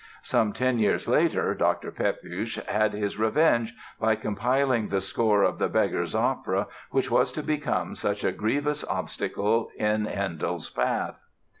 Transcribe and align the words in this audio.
Some 0.23 0.51
ten 0.51 0.79
years 0.79 1.07
later 1.07 1.53
Dr. 1.53 1.91
Pepusch 1.91 2.55
had 2.65 2.91
his 2.93 3.19
revenge 3.19 3.75
by 3.99 4.15
compiling 4.15 4.87
the 4.87 4.99
score 4.99 5.43
of 5.43 5.59
the 5.59 5.69
"Beggar's 5.69 6.15
Opera" 6.15 6.65
which 6.89 7.11
was 7.11 7.31
to 7.33 7.43
become 7.43 7.93
such 7.93 8.23
a 8.23 8.31
grievous 8.31 8.83
obstacle 8.83 9.69
in 9.77 10.05
Handel's 10.05 10.71
path. 10.71 11.21